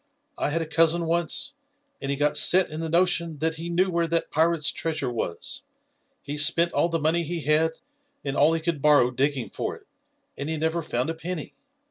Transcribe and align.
I 0.35 0.49
had 0.49 0.63
a 0.63 0.65
cousin 0.65 1.05
once, 1.05 1.53
and 2.01 2.09
he 2.09 2.17
got 2.17 2.35
set 2.35 2.71
in 2.71 2.79
the 2.79 2.89
notion 2.89 3.37
that 3.37 3.57
he 3.57 3.69
knew 3.69 3.91
where 3.91 4.07
that 4.07 4.31
pirate's 4.31 4.71
treasure 4.71 5.11
was. 5.11 5.61
He 6.23 6.37
spent 6.39 6.73
all 6.73 6.89
the 6.89 6.97
money 6.97 7.21
he 7.21 7.41
had 7.41 7.73
and 8.25 8.35
all 8.35 8.53
he 8.53 8.61
could 8.61 8.81
borrow 8.81 9.11
digging 9.11 9.51
for 9.51 9.75
it, 9.75 9.85
and 10.35 10.49
he 10.49 10.57
never 10.57 10.81
found 10.81 11.11
a 11.11 11.13
penny. 11.13 11.53